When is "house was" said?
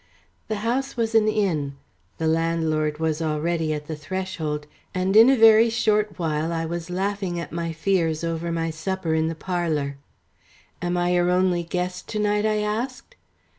0.65-1.13